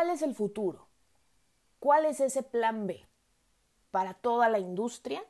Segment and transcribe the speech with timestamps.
[0.00, 0.88] ¿cuál es el futuro?
[1.78, 3.06] ¿Cuál es ese plan B
[3.90, 5.22] para toda la industria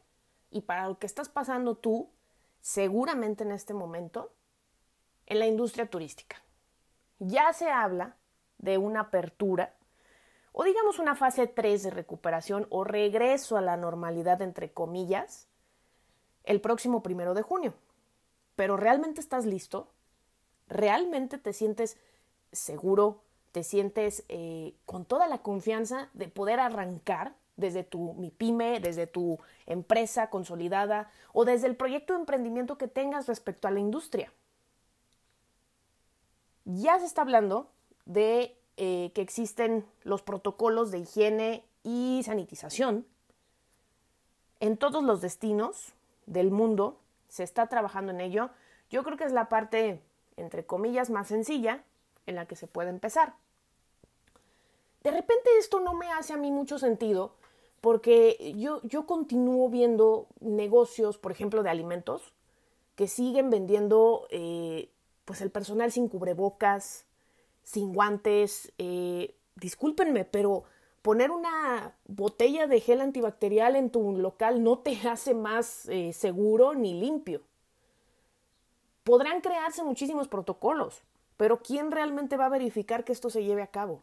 [0.48, 2.08] y para lo que estás pasando tú,
[2.61, 4.32] seguramente en este momento,
[5.27, 6.41] en la industria turística?
[7.18, 8.14] Ya se habla
[8.59, 9.75] de una apertura
[10.52, 15.48] o digamos una fase 3 de recuperación o regreso a la normalidad entre comillas
[16.45, 17.75] el próximo primero de junio.
[18.55, 19.90] Pero ¿realmente estás listo?
[20.68, 21.98] ¿Realmente te sientes
[22.52, 23.25] seguro?
[23.53, 29.07] ¿Te sientes eh, con toda la confianza de poder arrancar desde tu mi pyme, desde
[29.07, 34.33] tu empresa consolidada o desde el proyecto de emprendimiento que tengas respecto a la industria?
[36.64, 37.70] Ya se está hablando
[38.06, 43.06] de eh, que existen los protocolos de higiene y sanitización
[44.61, 45.94] en todos los destinos
[46.27, 48.50] del mundo, se está trabajando en ello.
[48.91, 50.00] Yo creo que es la parte,
[50.36, 51.83] entre comillas, más sencilla
[52.27, 53.34] en la que se puede empezar.
[55.02, 57.34] De repente esto no me hace a mí mucho sentido
[57.80, 62.34] porque yo, yo continúo viendo negocios, por ejemplo, de alimentos,
[62.94, 64.90] que siguen vendiendo eh,
[65.24, 67.06] pues el personal sin cubrebocas,
[67.62, 68.72] sin guantes.
[68.76, 70.64] Eh, discúlpenme, pero
[71.00, 76.74] poner una botella de gel antibacterial en tu local no te hace más eh, seguro
[76.74, 77.40] ni limpio.
[79.04, 81.00] Podrán crearse muchísimos protocolos,
[81.38, 84.02] pero ¿quién realmente va a verificar que esto se lleve a cabo?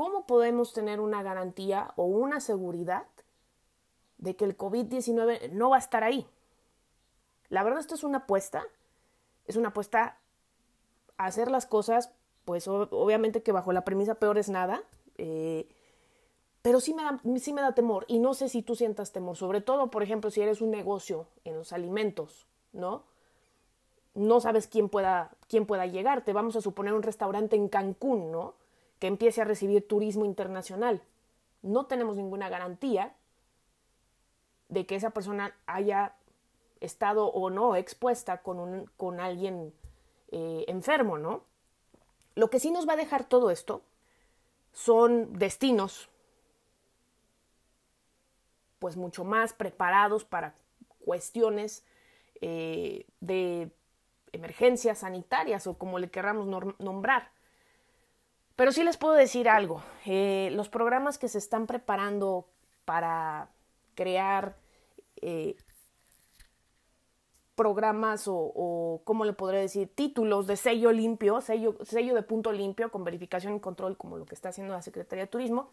[0.00, 3.04] ¿Cómo podemos tener una garantía o una seguridad
[4.16, 6.26] de que el COVID-19 no va a estar ahí?
[7.50, 8.64] La verdad, esto es una apuesta,
[9.44, 10.16] es una apuesta
[11.18, 12.14] a hacer las cosas,
[12.46, 14.82] pues obviamente que bajo la premisa peor es nada,
[15.18, 15.68] eh,
[16.62, 19.36] pero sí me, da, sí me da temor y no sé si tú sientas temor,
[19.36, 23.04] sobre todo, por ejemplo, si eres un negocio en los alimentos, ¿no?
[24.14, 26.24] No sabes quién pueda, quién pueda llegar.
[26.24, 28.54] Te vamos a suponer un restaurante en Cancún, ¿no?
[29.00, 31.02] Que empiece a recibir turismo internacional.
[31.62, 33.16] No tenemos ninguna garantía
[34.68, 36.14] de que esa persona haya
[36.80, 39.74] estado o no expuesta con, un, con alguien
[40.30, 41.42] eh, enfermo, ¿no?
[42.36, 43.82] Lo que sí nos va a dejar todo esto
[44.72, 46.08] son destinos
[48.78, 50.54] pues mucho más preparados para
[51.04, 51.84] cuestiones
[52.40, 53.70] eh, de
[54.32, 56.46] emergencias sanitarias o como le querramos
[56.78, 57.30] nombrar.
[58.60, 62.46] Pero sí les puedo decir algo, eh, los programas que se están preparando
[62.84, 63.48] para
[63.94, 64.54] crear
[65.22, 65.56] eh,
[67.54, 69.88] programas o, o, ¿cómo le podré decir?
[69.94, 74.26] Títulos de sello limpio, sello, sello de punto limpio con verificación y control como lo
[74.26, 75.70] que está haciendo la Secretaría de Turismo,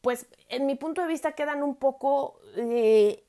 [0.00, 3.22] pues en mi punto de vista quedan un poco eh,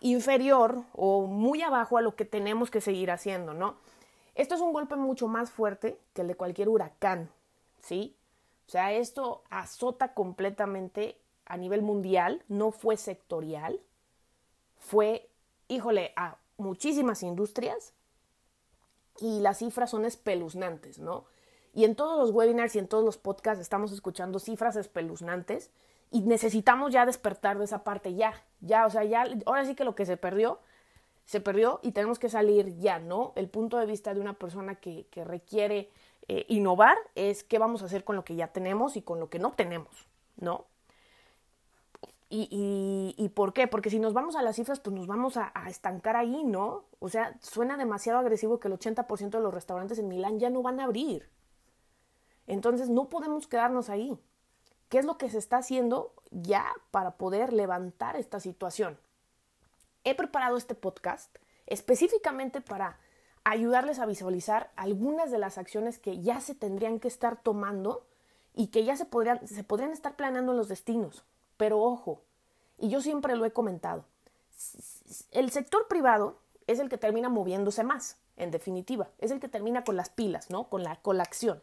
[0.00, 3.78] inferior o muy abajo a lo que tenemos que seguir haciendo, ¿no?
[4.36, 7.28] Esto es un golpe mucho más fuerte que el de cualquier huracán,
[7.82, 8.16] ¿sí?
[8.66, 13.80] O sea, esto azota completamente a nivel mundial, no fue sectorial,
[14.78, 15.28] fue,
[15.68, 17.92] híjole, a muchísimas industrias
[19.20, 21.24] y las cifras son espeluznantes, ¿no?
[21.74, 25.70] Y en todos los webinars y en todos los podcasts estamos escuchando cifras espeluznantes
[26.10, 29.84] y necesitamos ya despertar de esa parte ya, ya, o sea, ya, ahora sí que
[29.84, 30.60] lo que se perdió,
[31.24, 33.32] se perdió y tenemos que salir ya, ¿no?
[33.36, 35.90] El punto de vista de una persona que, que requiere
[36.28, 39.28] eh, innovar es qué vamos a hacer con lo que ya tenemos y con lo
[39.28, 40.66] que no tenemos, ¿no?
[42.34, 43.66] Y, por qué?
[43.66, 46.86] Porque si nos vamos a las cifras, pues nos vamos a, a estancar ahí, ¿no?
[46.98, 50.62] O sea, suena demasiado agresivo que el 80% de los restaurantes en Milán ya no
[50.62, 51.28] van a abrir.
[52.46, 54.18] Entonces, no podemos quedarnos ahí.
[54.88, 58.98] ¿Qué es lo que se está haciendo ya para poder levantar esta situación?
[60.04, 62.98] He preparado este podcast específicamente para
[63.44, 68.06] ayudarles a visualizar algunas de las acciones que ya se tendrían que estar tomando
[68.54, 71.24] y que ya se podrían, se podrían estar planeando en los destinos.
[71.56, 72.20] Pero ojo,
[72.78, 74.04] y yo siempre lo he comentado,
[75.30, 76.36] el sector privado
[76.66, 80.50] es el que termina moviéndose más, en definitiva, es el que termina con las pilas,
[80.50, 80.64] ¿no?
[80.64, 81.62] Con la, con la acción.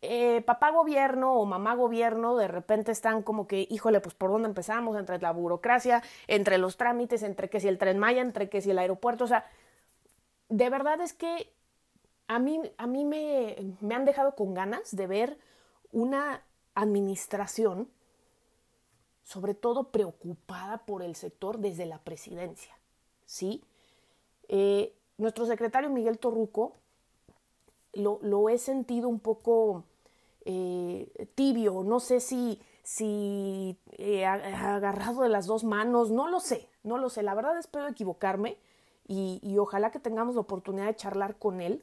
[0.00, 4.48] Eh, papá gobierno o mamá gobierno de repente están como que, híjole, pues por dónde
[4.48, 8.60] empezamos, entre la burocracia, entre los trámites, entre que si el tren Maya, entre que
[8.60, 9.44] si el aeropuerto, o sea,
[10.48, 11.52] de verdad es que
[12.26, 15.38] a mí, a mí me, me han dejado con ganas de ver
[15.92, 16.42] una
[16.74, 17.88] administración,
[19.24, 22.78] sobre todo preocupada por el sector desde la presidencia,
[23.24, 23.62] ¿sí?
[24.48, 26.76] Eh, nuestro secretario Miguel Torruco
[27.92, 29.84] lo, lo he sentido un poco
[30.44, 36.68] eh, tibio, no sé si, si eh, agarrado de las dos manos, no lo sé,
[36.82, 38.56] no lo sé, la verdad espero equivocarme
[39.08, 41.82] y, ojalá que tengamos la oportunidad de charlar con él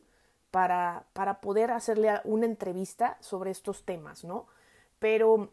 [0.52, 4.46] para, para poder hacerle una entrevista sobre estos temas, ¿no?
[5.00, 5.50] Pero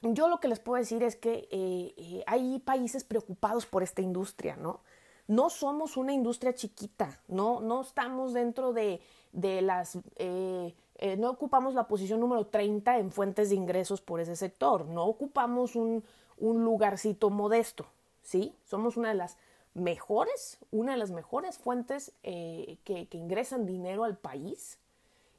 [0.00, 4.00] yo lo que les puedo decir es que eh, eh, hay países preocupados por esta
[4.00, 4.80] industria, ¿no?
[5.28, 9.00] No somos una industria chiquita, no, no estamos dentro de,
[9.32, 9.98] de las...
[10.16, 10.74] Eh,
[11.18, 15.76] no ocupamos la posición número 30 en fuentes de ingresos por ese sector, no ocupamos
[15.76, 16.02] un,
[16.38, 17.84] un lugarcito modesto,
[18.22, 18.54] ¿sí?
[18.64, 19.36] Somos una de las
[19.76, 24.78] mejores, una de las mejores fuentes que, que ingresan dinero al país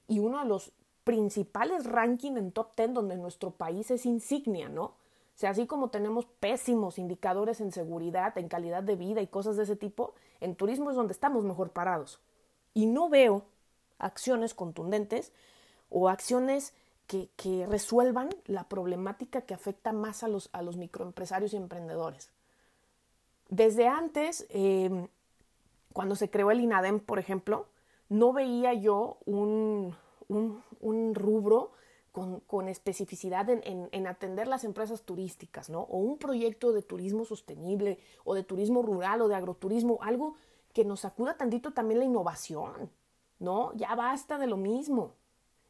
[0.07, 0.71] y uno de los
[1.03, 4.83] principales rankings en top 10 donde nuestro país es insignia, ¿no?
[5.37, 9.55] O sea, así como tenemos pésimos indicadores en seguridad, en calidad de vida y cosas
[9.55, 12.19] de ese tipo, en turismo es donde estamos mejor parados.
[12.73, 13.45] Y no veo
[13.99, 15.31] acciones contundentes
[15.89, 16.73] o acciones
[17.05, 22.31] que, que resuelvan la problemática que afecta más a los, a los microempresarios y emprendedores.
[23.49, 25.07] Desde antes, eh,
[25.94, 27.67] cuando se creó el INADEM, por ejemplo,
[28.09, 29.95] no veía yo un,
[30.27, 31.71] un, rubro
[32.11, 35.81] con, especificidad en, atender las empresas turísticas, ¿no?
[35.81, 40.35] O un proyecto de turismo sostenible, o de turismo rural, o de agroturismo, algo
[40.73, 42.89] que nos sacuda tantito también la innovación,
[43.39, 43.71] ¿no?
[43.75, 45.13] Ya basta de lo mismo.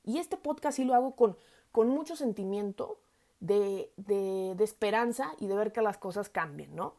[0.04, 1.36] Y este podcast sí lo hago con,
[1.72, 2.98] con mucho sentimiento
[3.40, 6.94] de, de, de, esperanza y de ver que las cosas cambien, ¿no?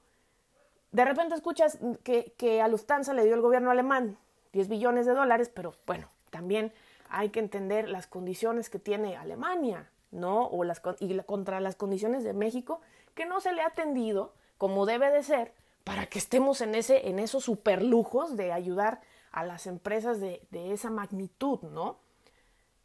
[0.93, 4.19] De repente escuchas que, que a Lufthansa le dio el gobierno alemán
[4.52, 6.73] 10 billones de dólares, pero bueno, también
[7.08, 10.46] hay que entender las condiciones que tiene Alemania, ¿no?
[10.46, 12.81] O las, y contra las condiciones de México,
[13.14, 15.52] que no se le ha atendido como debe de ser
[15.85, 19.00] para que estemos en, ese, en esos superlujos de ayudar
[19.32, 21.99] a las empresas de, esa magnitud, ¿no?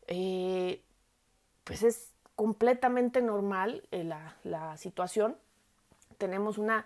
[0.07, 0.83] Eh,
[1.63, 5.37] pues es completamente normal eh, la, la situación.
[6.17, 6.85] Tenemos una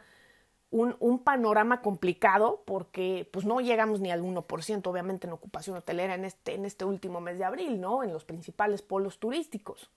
[0.69, 6.25] un, panorama complicado porque pues no llegamos ni al 1% obviamente en ocupación hotelera en
[6.25, 8.03] este, en este último mes de abril, ¿no?
[8.03, 9.89] En los principales polos turísticos.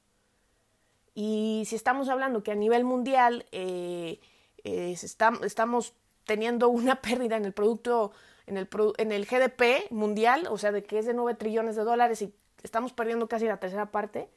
[1.15, 4.21] Y si estamos hablando que a nivel mundial eh,
[4.65, 5.95] eh, estamos
[6.25, 8.13] teniendo una pérdida en el producto,
[8.47, 8.69] en el,
[8.99, 12.33] en el GDP mundial, o sea, de que es de 9 trillones de dólares y
[12.63, 14.31] estamos perdiendo casi la tercera parte,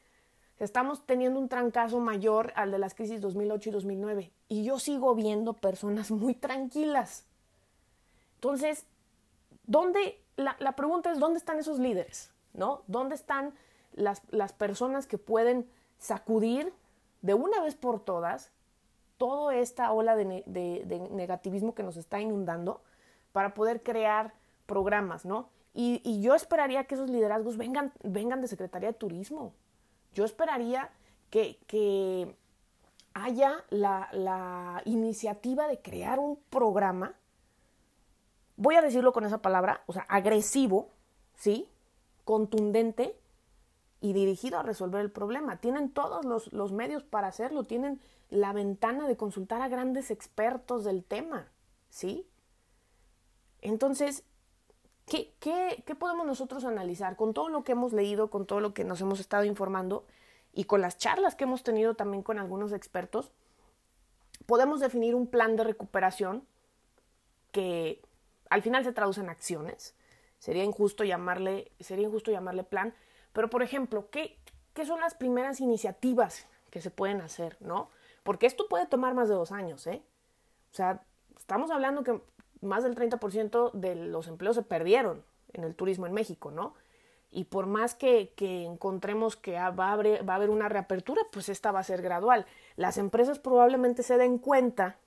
[0.63, 5.13] Estamos teniendo un trancazo mayor al de las crisis 2008 y 2009 y yo sigo
[5.15, 7.25] viendo personas muy tranquilas.
[8.35, 8.85] Entonces,
[9.65, 10.21] ¿dónde?
[10.35, 12.31] La, la pregunta es, ¿dónde están esos líderes?
[12.53, 12.83] ¿No?
[12.87, 13.53] ¿Dónde están
[13.93, 16.73] las, las personas que pueden sacudir
[17.21, 18.51] de una vez por todas
[19.17, 22.81] toda esta ola de, de, negativismo que nos está inundando
[23.31, 24.33] para poder crear
[24.65, 25.49] programas, ¿no?
[25.73, 29.53] Y, y, yo esperaría que esos liderazgos vengan, vengan de Secretaría de Turismo,
[30.13, 30.91] yo esperaría
[31.29, 32.35] que,
[33.15, 37.15] haya la, iniciativa de crear un programa,
[38.55, 40.89] voy a decirlo con esa palabra, o sea, agresivo,
[41.35, 41.67] ¿sí?
[42.23, 43.19] Contundente
[44.01, 45.57] y dirigido a resolver el problema.
[45.57, 50.83] Tienen todos los, los medios para hacerlo, tienen la ventana de consultar a grandes expertos
[50.83, 51.47] del tema,
[51.89, 52.27] ¿sí?
[53.61, 54.23] Entonces,
[55.05, 58.83] ¿Qué, qué, podemos nosotros analizar con todo lo que hemos leído, con todo lo que
[58.83, 60.05] nos hemos estado informando
[60.53, 63.31] y con las charlas que hemos tenido también con algunos expertos?
[64.45, 66.47] Podemos definir un plan de recuperación
[67.51, 68.01] que
[68.49, 69.95] al final se traduce en acciones.
[70.39, 72.93] Sería injusto llamarle, sería injusto llamarle plan,
[73.33, 74.37] pero por ejemplo, ¿qué,
[74.73, 77.89] ¿qué son las primeras iniciativas que se pueden hacer, no?
[78.23, 80.01] Porque esto puede tomar más de dos años, ¿eh?
[80.71, 81.03] O sea,
[81.37, 82.21] estamos hablando que
[82.63, 86.73] más del 30% de los empleos se perdieron en el turismo en México, ¿no?
[87.31, 91.83] Y por más que, encontremos que va a, haber, una reapertura, pues esta va a
[91.83, 92.45] ser gradual.
[92.75, 94.97] Las empresas probablemente se den cuenta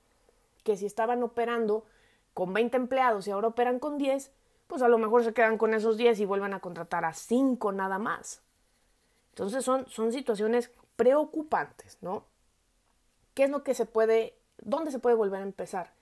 [0.63, 1.85] que si estaban operando
[2.33, 4.31] con 20 empleados y ahora operan con 10,
[4.67, 7.71] pues a lo mejor se quedan con esos 10 y vuelvan a contratar a 5
[7.71, 8.41] nada más.
[9.29, 12.25] Entonces son situaciones preocupantes, ¿no?
[13.33, 15.93] ¿Qué es lo que se puede, dónde se puede volver a empezar?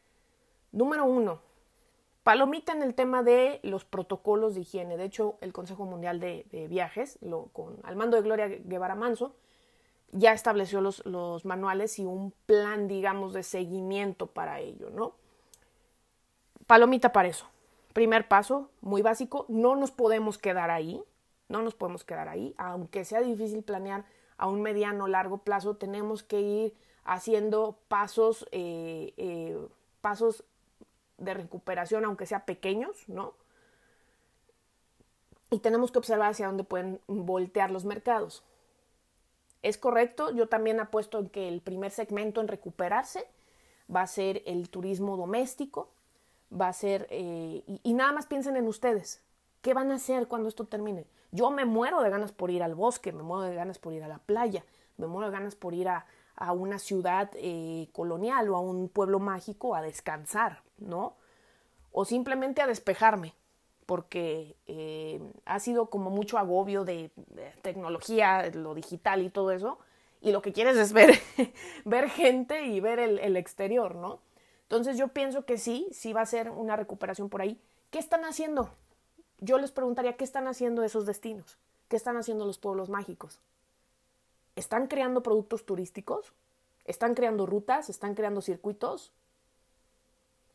[0.76, 1.40] Número uno,
[2.24, 4.98] palomita en el tema de los protocolos de higiene.
[4.98, 7.18] De hecho, el Consejo Mundial de, Viajes,
[7.54, 9.38] con, al mando de Gloria Guevara Manso,
[10.12, 15.14] ya estableció los, los, manuales y un plan, digamos, de seguimiento para ello, ¿no?
[16.68, 17.48] Palomita para eso.
[17.94, 21.02] Primer paso, muy básico, no nos podemos quedar ahí,
[21.48, 24.04] no nos podemos quedar ahí, aunque sea difícil planear
[24.36, 29.58] a un mediano largo plazo, tenemos que ir haciendo pasos, eh, eh,
[30.02, 30.44] pasos
[31.18, 33.34] de recuperación, aunque sea pequeños, ¿no?
[35.52, 38.44] Y tenemos que observar hacia dónde pueden voltear los mercados.
[39.62, 43.28] Es correcto, yo también apuesto en que el primer segmento en recuperarse
[43.94, 45.90] va a ser el turismo doméstico,
[46.52, 49.24] va a ser, eh, y, y, nada más piensen en ustedes,
[49.62, 51.08] ¿qué van a hacer cuando esto termine?
[51.32, 54.04] Yo me muero de ganas por ir al bosque, me muero de ganas por ir
[54.04, 54.64] a la playa,
[54.98, 56.06] me muero de ganas por ir a,
[56.38, 61.16] una ciudad eh, colonial o a un pueblo mágico a descansar, ¿no?
[61.92, 63.34] O simplemente a despejarme,
[63.86, 67.12] porque eh, ha sido como mucho agobio de,
[67.62, 69.80] tecnología, lo digital y todo eso,
[70.22, 71.18] y lo que quieres es ver,
[71.86, 74.20] ver gente y ver el, el exterior, ¿no?
[74.64, 77.60] Entonces yo pienso que sí, sí va a ser una recuperación por ahí.
[77.92, 78.72] ¿Qué están haciendo?
[79.40, 81.58] Yo les preguntaría, ¿qué están haciendo esos destinos?
[81.88, 83.40] ¿Qué están haciendo los pueblos mágicos?
[84.56, 86.34] ¿Están creando productos turísticos?
[86.86, 87.90] ¿Están creando rutas?
[87.90, 89.12] ¿Están creando circuitos?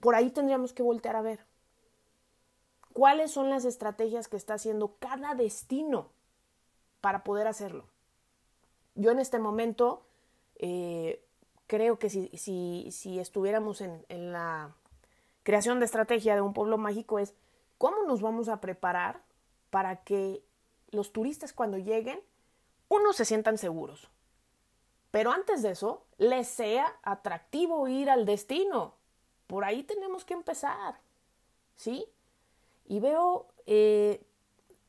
[0.01, 1.45] Por ahí tendríamos que voltear a ver.
[2.93, 6.09] ¿Cuáles son las estrategias que está haciendo cada destino
[7.01, 7.85] para poder hacerlo?
[8.95, 10.03] Yo en este momento
[10.57, 11.25] eh,
[11.67, 14.75] creo que si, si, estuviéramos en, en la
[15.43, 17.35] creación de estrategia de un pueblo mágico es
[17.79, 19.23] cómo nos vamos a preparar
[19.71, 20.43] para que
[20.91, 22.21] los turistas cuando lleguen,
[22.91, 24.11] uno, se sientan seguros.
[25.11, 28.97] Pero antes de eso, les sea atractivo ir al destino.
[29.47, 31.01] Por ahí tenemos que empezar.
[31.77, 32.05] ¿Sí?
[32.87, 34.23] Y veo eh,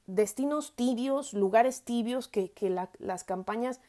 [0.08, 2.52] destinos tibios, lugares tibios que,
[3.00, 3.80] las campañas,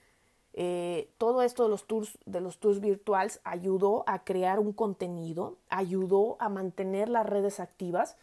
[0.52, 5.56] eh, todo esto de los tours, de los tours virtuales ayudó a crear un contenido,
[5.68, 8.16] ayudó a mantener las redes activas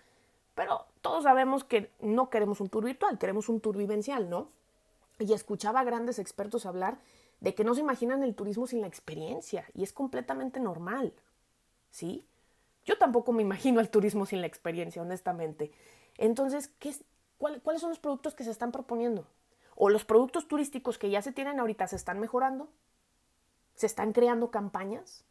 [0.60, 4.50] pero todos sabemos que no queremos un tour virtual, queremos un tour vivencial, ¿no?
[5.20, 7.00] Y escuchaba a grandes expertos hablar
[7.40, 11.14] de que no se imaginan el turismo sin la experiencia, y es completamente normal,
[11.90, 12.26] ¿sí?
[12.86, 15.72] Yo tampoco me imagino el turismo sin la experiencia, honestamente.
[16.18, 16.94] Entonces, ¿qué
[17.38, 19.28] ¿cuáles son los productos que se están proponiendo?
[19.76, 22.70] ¿O los productos turísticos que ya se tienen ahorita se están mejorando?
[23.76, 25.24] ¿Se están creando campañas?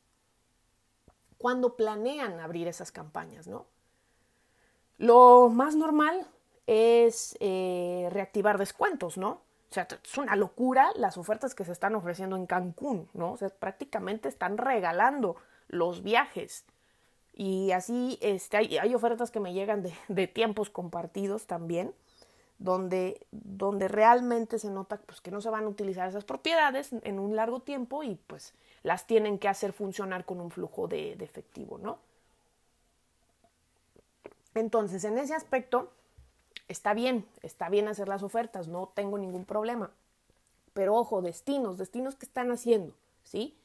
[1.36, 3.66] ¿Cuándo planean abrir esas campañas, no?
[4.96, 6.26] Lo más normal
[6.66, 9.42] es eh, reactivar descuentos, ¿no?
[9.70, 13.32] O sea, es una locura las ofertas que se están ofreciendo en Cancún, ¿no?
[13.32, 15.36] O sea, prácticamente están regalando
[15.68, 16.64] los viajes.
[17.34, 21.94] Y así este, hay, ofertas que me llegan de, tiempos compartidos también,
[22.58, 27.18] donde, donde realmente se nota pues, que no se van a utilizar esas propiedades en
[27.20, 31.78] un largo tiempo y pues las tienen que hacer funcionar con un flujo de efectivo,
[31.78, 31.98] ¿no?
[34.54, 35.92] Entonces, en ese aspecto,
[36.68, 39.90] está bien, está bien hacer las ofertas, no tengo ningún problema.
[40.74, 42.94] Pero ojo, destinos, destinos que están haciendo,
[43.24, 43.56] ¿sí?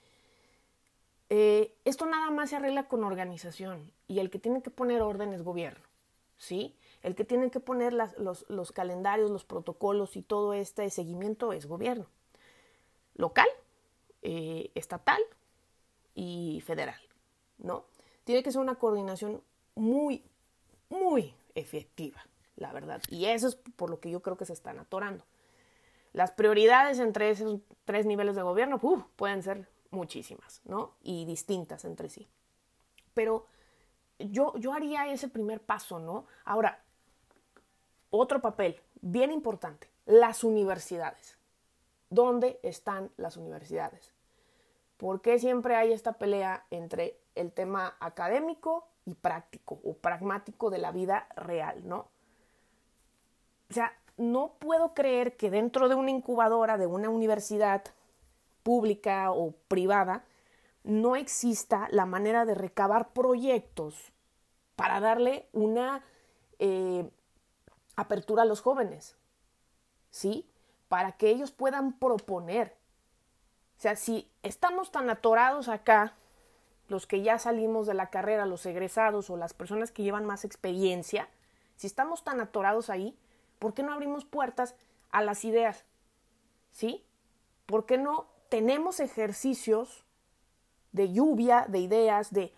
[1.30, 5.34] Eh, esto nada más se arregla con organización y el que tiene que poner orden
[5.34, 5.84] es gobierno,
[6.38, 6.76] ¿sí?
[7.02, 12.06] El que tiene que poner los, calendarios, los protocolos y todo este seguimiento es gobierno.
[13.16, 13.48] Local,
[14.22, 15.22] eh, estatal
[16.16, 17.02] y federal,
[17.58, 17.86] ¿no?
[18.24, 19.42] Tiene que ser una coordinación
[19.76, 20.24] muy,
[20.90, 23.02] muy efectiva, la verdad.
[23.10, 25.26] Y eso es por lo que yo creo que se están atorando.
[26.12, 28.80] Las prioridades entre esos tres niveles de gobierno
[29.16, 30.96] pueden ser muchísimas, ¿no?
[31.02, 32.28] Y distintas entre sí.
[33.14, 33.48] Pero
[34.20, 36.26] yo, yo haría ese primer paso, ¿no?
[36.46, 36.84] Ahora,
[38.10, 41.38] otro papel bien importante, las universidades.
[42.10, 44.14] ¿Dónde están las universidades?
[44.98, 50.78] ¿Por qué siempre hay esta pelea entre el tema académico y práctico o pragmático de
[50.78, 52.13] la vida real, ¿no?
[53.70, 57.84] O sea, no puedo creer que dentro de una incubadora de una universidad
[58.62, 60.24] pública o privada
[60.84, 64.12] no exista la manera de recabar proyectos
[64.76, 66.04] para darle una
[66.60, 67.10] eh,
[67.96, 69.16] apertura a los jóvenes,
[70.10, 70.50] ¿sí?
[70.90, 72.76] Para que ellos puedan proponer.
[73.78, 76.16] O sea, si estamos tan atorados acá
[76.88, 80.46] los que ya salimos de la carrera, los egresados o las personas que llevan más
[80.46, 81.30] experiencia,
[81.76, 83.18] si estamos tan atorados ahí,
[83.64, 84.76] ¿por qué no abrimos puertas
[85.10, 85.86] a las ideas?
[86.74, 87.06] ¿Sí?
[87.66, 90.04] ¿Por qué no tenemos ejercicios
[90.92, 92.52] de lluvia, de ideas, de,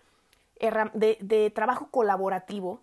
[1.54, 2.80] trabajo colaborativo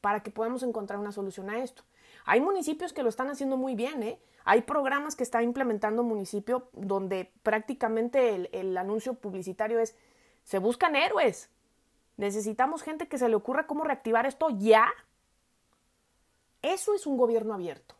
[0.00, 1.82] para que podamos encontrar una solución a esto?
[2.26, 4.20] Hay municipios que lo están haciendo muy bien, ¿eh?
[4.44, 9.96] Hay programas que está implementando municipio donde prácticamente el anuncio publicitario es
[10.44, 11.50] se buscan héroes.
[12.18, 14.86] Necesitamos gente que se le ocurra cómo reactivar esto ya.
[16.68, 17.94] Eso es un gobierno abierto.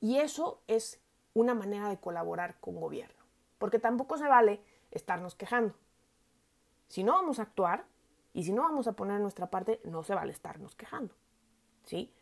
[0.00, 0.98] Y eso es
[1.34, 3.22] una manera de colaborar con gobierno.
[3.58, 5.74] Porque tampoco se vale estarnos quejando.
[6.88, 7.84] Si no vamos a actuar
[8.32, 11.14] y si no vamos a poner nuestra parte, no se vale estarnos quejando.
[11.84, 12.14] ¿Sí?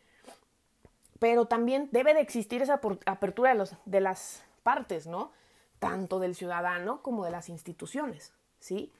[1.19, 3.55] Pero también debe de existir esa apertura
[3.85, 5.31] de, las partes, ¿no?
[5.79, 8.33] Tanto del ciudadano como de las instituciones.
[8.59, 8.91] ¿Sí?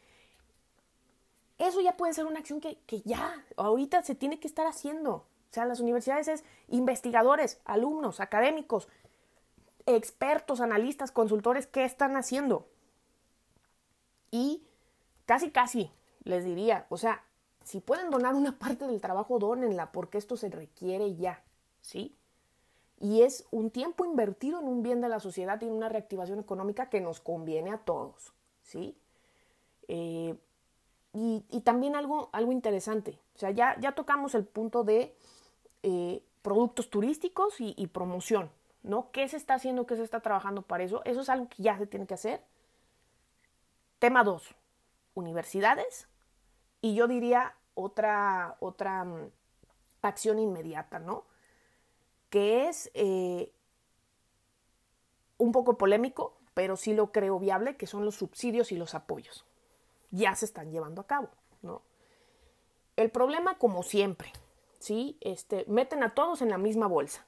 [1.58, 5.26] Eso ya puede ser una acción que, ya ahorita se tiene que estar haciendo.
[5.54, 8.88] O sea, las universidades es investigadores, alumnos, académicos,
[9.86, 12.68] expertos, analistas, consultores, ¿qué están haciendo?
[14.32, 14.64] Y
[15.28, 15.92] casi, casi
[16.24, 17.24] les diría, o sea,
[17.64, 21.44] si pueden donar una parte del trabajo, dónenla, porque esto se requiere ya,
[21.82, 22.18] ¿sí?
[23.00, 26.40] Y es un tiempo invertido en un bien de la sociedad y en una reactivación
[26.40, 28.34] económica que nos conviene a todos,
[28.64, 28.98] ¿sí?
[29.88, 30.36] Eh,
[31.14, 35.16] y, también algo, algo interesante, o sea, ya, ya tocamos el punto de
[35.84, 39.12] eh, productos turísticos y, promoción, ¿no?
[39.12, 41.02] ¿Qué se está haciendo, qué se está trabajando para eso?
[41.06, 42.44] Eso es algo que ya se tiene que hacer.
[44.00, 44.56] Tema 2,
[45.14, 46.08] universidades.
[46.82, 49.32] Y yo diría otra, otra mm,
[50.02, 51.26] acción inmediata, ¿no?
[52.30, 53.54] Que es eh,
[55.38, 59.46] un poco polémico, pero sí lo creo viable, que son los subsidios y los apoyos
[60.14, 61.30] ya se están llevando a cabo,
[61.64, 61.82] ¿no?
[62.96, 64.32] El problema, como siempre,
[64.84, 65.18] ¿sí?
[65.22, 67.26] Este, meten a todos en la misma bolsa.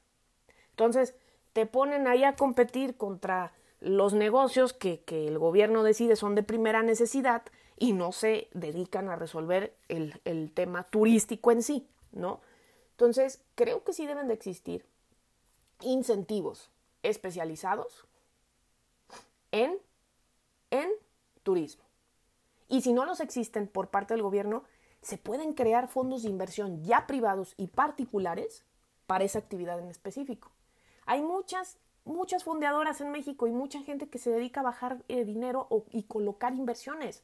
[0.72, 1.16] Entonces,
[1.54, 6.44] te ponen ahí a competir contra los negocios que, que el gobierno decide son de
[6.44, 7.44] primera necesidad
[7.78, 12.42] y no se dedican a resolver el, el tema turístico en sí, ¿no?
[12.92, 14.86] Entonces, creo que sí deben de existir
[15.80, 16.72] incentivos
[17.04, 18.06] especializados
[19.52, 19.78] en,
[20.72, 20.90] en
[21.44, 21.86] turismo.
[22.68, 24.64] Y si no los existen por parte del gobierno,
[25.06, 28.66] se pueden crear fondos de inversión ya privados y particulares
[29.06, 30.50] para esa actividad en específico.
[31.06, 35.24] Hay muchas, muchas fondeadoras en México y mucha gente que se dedica a bajar eh,
[35.24, 37.22] dinero y colocar inversiones.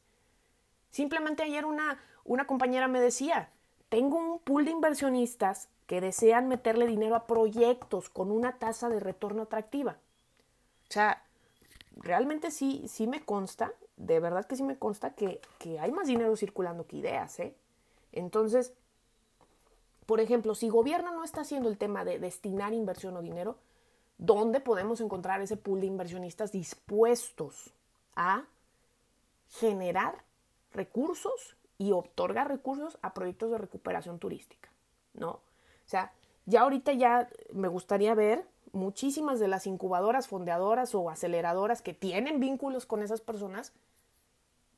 [0.91, 3.49] Simplemente ayer una, una compañera me decía,
[3.89, 8.99] tengo un pool de inversionistas que desean meterle dinero a proyectos con una tasa de
[8.99, 9.97] retorno atractiva.
[10.87, 11.23] O sea,
[11.95, 15.41] realmente sí, sí me consta de verdad que sí me consta que,
[15.79, 17.55] hay más dinero circulando que ideas, ¿eh?
[18.11, 18.73] Entonces,
[20.05, 23.57] por ejemplo, si gobierno no está haciendo el tema de destinar inversión o dinero,
[24.17, 27.73] ¿dónde podemos encontrar ese pool de inversionistas dispuestos
[28.15, 28.45] a
[29.49, 30.23] generar
[30.73, 34.69] recursos y otorgar recursos a proyectos de recuperación turística?
[35.13, 35.29] ¿No?
[35.31, 35.41] O
[35.85, 36.13] sea,
[36.45, 42.39] ya ahorita ya me gustaría ver muchísimas de las incubadoras, fondeadoras o aceleradoras que tienen
[42.39, 43.73] vínculos con esas personas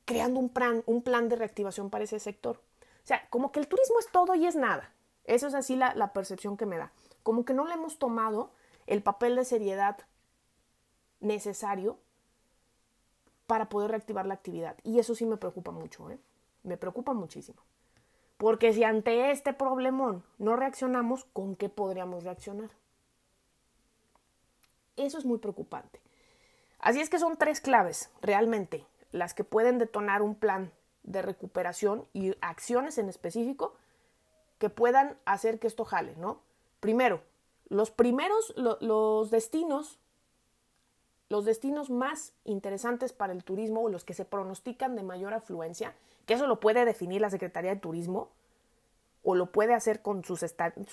[0.05, 2.59] creando un plan, un plan de reactivación para ese sector.
[3.03, 4.93] O sea, como que el turismo es todo y es nada.
[5.25, 6.91] Eso es así la, percepción que me da.
[7.21, 8.51] Como que no le hemos tomado
[8.87, 9.97] el papel de seriedad
[11.19, 11.97] necesario
[13.47, 14.77] para poder reactivar la actividad.
[14.83, 16.19] Y eso sí me preocupa mucho, ¿eh?
[16.63, 17.61] Me preocupa muchísimo.
[18.37, 22.71] Porque si ante este problemón no reaccionamos, ¿con qué podríamos reaccionar?
[24.95, 25.99] Eso es muy preocupante.
[26.79, 30.71] Así es que son tres claves, realmente, las que pueden detonar un plan
[31.03, 33.75] de recuperación y acciones en específico
[34.57, 36.41] que puedan hacer que esto jale, ¿no?
[36.79, 37.21] Primero,
[37.69, 39.99] los primeros, los destinos,
[41.29, 45.95] los destinos más interesantes para el turismo o los que se pronostican de mayor afluencia,
[46.25, 48.29] que eso lo puede definir la Secretaría de Turismo
[49.23, 50.45] o lo puede hacer con, sus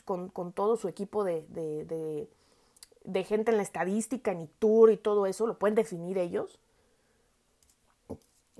[0.05, 2.29] con, con todo su equipo de, de,
[3.05, 6.59] de gente en la estadística, en ITUR y todo eso, lo pueden definir ellos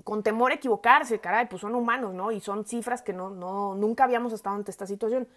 [0.03, 2.31] con temor a equivocarse, caray, pues son humanos, ¿no?
[2.31, 5.27] Y son cifras que no, no, nunca habíamos estado ante esta situación.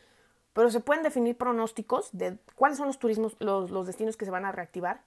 [0.53, 4.31] Pero se pueden definir pronósticos de cuáles son los turismos, los, los destinos que se
[4.31, 5.03] van a reactivar,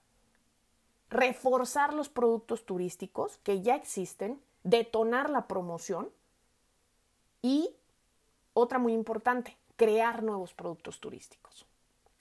[1.09, 6.09] reforzar los productos turísticos que ya existen, detonar la promoción
[7.41, 7.75] y
[8.53, 11.65] otra muy importante, crear nuevos productos turísticos.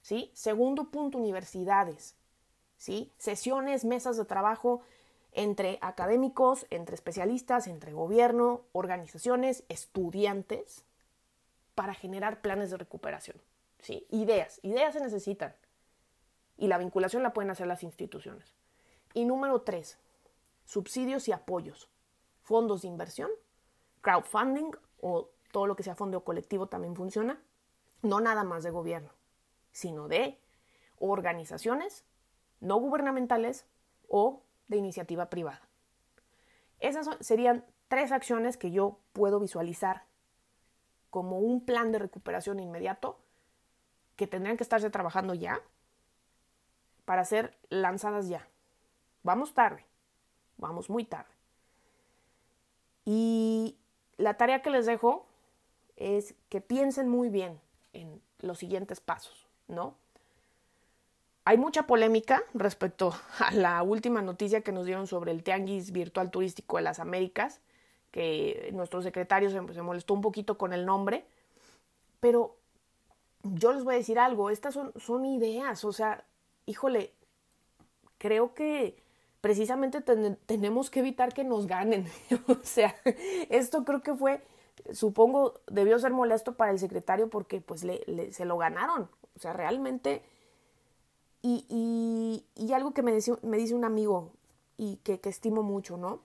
[0.03, 0.31] ¿Sí?
[0.35, 2.15] Segundo punto, universidades.
[2.77, 3.13] ¿Sí?
[3.19, 4.83] Sesiones, mesas de trabajo
[5.37, 10.85] entre académicos, entre especialistas, entre gobierno, organizaciones, estudiantes,
[11.75, 13.37] para generar planes de recuperación.
[13.79, 14.07] ¿sí?
[14.11, 15.55] Ideas, ideas se necesitan.
[16.57, 18.55] Y la vinculación la pueden hacer las instituciones.
[19.13, 19.99] Y número tres,
[20.65, 21.91] subsidios y apoyos.
[22.43, 23.31] Fondos de inversión,
[24.01, 24.71] crowdfunding
[25.03, 27.43] o todo lo que sea fondo colectivo también funciona.
[28.01, 29.11] No nada más de gobierno,
[29.71, 30.41] sino de
[30.99, 32.05] organizaciones
[32.61, 33.67] no gubernamentales
[34.09, 35.63] o de iniciativa privada.
[36.81, 40.05] Esas serían tres acciones que yo puedo visualizar
[41.11, 43.19] como un plan de recuperación inmediato
[44.17, 45.61] que tendrían que estarse trabajando ya
[47.05, 48.47] para ser lanzadas ya.
[49.23, 49.85] Vamos tarde,
[50.57, 51.31] vamos muy tarde.
[53.05, 53.79] Y
[54.17, 55.27] la tarea que les dejo
[55.97, 57.61] es que piensen muy bien
[57.93, 59.97] en los siguientes pasos, ¿no?
[61.49, 66.31] Hay mucha polémica respecto a la última noticia que nos dieron sobre el Tianguis Virtual
[66.31, 67.61] Turístico de las Américas,
[68.11, 71.25] que nuestro secretario se, molestó un poquito con el nombre,
[72.19, 72.57] pero
[73.45, 76.25] yo les voy a decir algo, estas son, son ideas, o sea,
[76.67, 77.13] híjole,
[78.19, 79.01] creo que
[79.41, 82.09] precisamente tenemos que evitar que nos ganen.
[82.49, 82.97] o sea,
[83.51, 84.43] esto creo que fue,
[84.93, 89.09] supongo, debió ser molesto para el secretario porque pues le, se lo ganaron.
[89.37, 90.25] O sea, realmente...
[91.49, 94.33] Y, algo que me dice, un amigo
[94.77, 96.21] y que, estimo mucho, ¿no?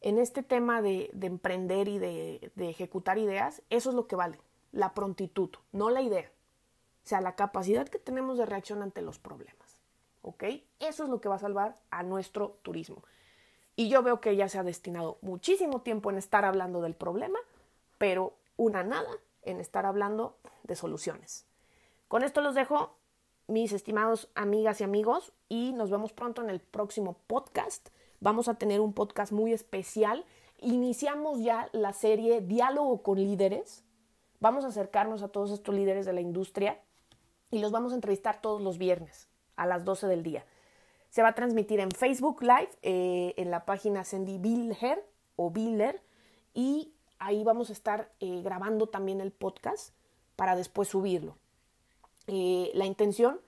[0.00, 4.38] en este tema de, emprender y de, ejecutar ideas, eso es lo que vale,
[4.72, 6.30] la prontitud, no la idea.
[7.04, 9.80] O sea, la capacidad que tenemos de reacción ante los problemas.
[10.20, 10.44] ¿Ok?
[10.80, 13.02] Eso es lo que va a salvar a nuestro turismo.
[13.76, 17.38] Y yo veo que ya se ha destinado muchísimo tiempo en estar hablando del problema,
[17.96, 19.10] pero una nada
[19.42, 21.46] en estar hablando de soluciones.
[22.08, 22.94] Con esto los dejo,
[23.46, 27.88] mis estimados amigas y amigos, y nos vemos pronto en el próximo podcast.
[28.20, 30.24] Vamos a tener un podcast muy especial.
[30.60, 33.84] Iniciamos ya la serie Diálogo con líderes.
[34.40, 36.80] Vamos a acercarnos a todos estos líderes de la industria
[37.50, 40.44] y los vamos a entrevistar todos los viernes a las 12 del día.
[41.10, 46.02] Se va a transmitir en Facebook Live, eh, en la página Sandy Biller o Biller,
[46.54, 49.94] y ahí vamos a estar eh, grabando también el podcast
[50.34, 51.36] para después subirlo.
[52.26, 53.40] Eh, la intención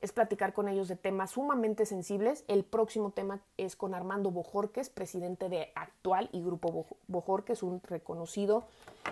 [0.00, 2.44] es platicar con ellos de temas sumamente sensibles.
[2.46, 8.66] El próximo tema es con Armando Bojorques, presidente de Actual y Grupo Bojorques, un reconocido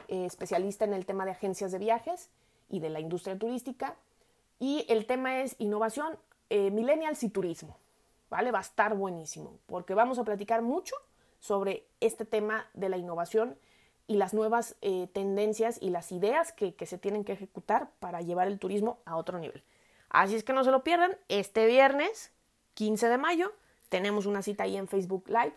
[0.09, 2.31] eh, especialista en el tema de agencias de viajes
[2.69, 3.97] y de la industria turística.
[4.59, 6.17] Y el tema es innovación,
[6.51, 7.79] eh, millennials y turismo.
[8.29, 8.51] ¿Vale?
[8.51, 10.97] Va a estar buenísimo, porque vamos a platicar mucho
[11.39, 13.57] sobre este tema de la innovación
[14.07, 18.47] y las nuevas eh, tendencias y las ideas que se tienen que ejecutar para llevar
[18.47, 19.64] el turismo a otro nivel.
[20.09, 21.16] Así es que no se lo pierdan.
[21.29, 22.33] Este viernes,
[22.75, 23.53] 15 de mayo,
[23.88, 25.55] tenemos una cita ahí en Facebook Live.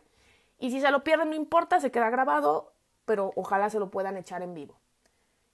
[0.58, 2.74] Y si se lo pierden, no importa, se queda grabado,
[3.06, 4.78] pero ojalá se lo puedan echar en vivo.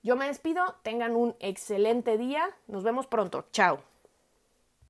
[0.02, 3.95] Yo me despido, tengan un excelente día, nos vemos pronto, chao.